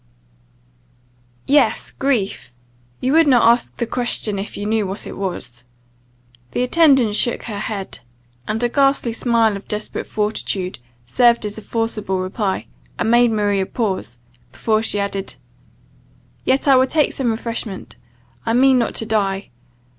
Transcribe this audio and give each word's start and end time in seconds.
"Yes, 1.45 1.91
grief; 1.91 2.53
you 3.01 3.11
would 3.13 3.27
not 3.27 3.47
ask 3.47 3.77
the 3.77 3.85
question 3.85 4.39
if 4.39 4.57
you 4.57 4.65
knew 4.65 4.87
what 4.87 5.05
it 5.05 5.15
was." 5.15 5.63
The 6.53 6.63
attendant 6.63 7.15
shook 7.15 7.43
her 7.43 7.59
head; 7.59 7.99
and 8.47 8.63
a 8.63 8.67
ghastly 8.67 9.13
smile 9.13 9.55
of 9.55 9.67
desperate 9.67 10.07
fortitude 10.07 10.79
served 11.05 11.45
as 11.45 11.59
a 11.59 11.61
forcible 11.61 12.17
reply, 12.19 12.65
and 12.97 13.11
made 13.11 13.29
Maria 13.31 13.67
pause, 13.67 14.17
before 14.51 14.81
she 14.81 14.99
added 14.99 15.35
"Yet 16.45 16.67
I 16.67 16.77
will 16.77 16.87
take 16.87 17.13
some 17.13 17.29
refreshment: 17.29 17.95
I 18.43 18.53
mean 18.53 18.79
not 18.79 18.95
to 18.95 19.05
die. 19.05 19.51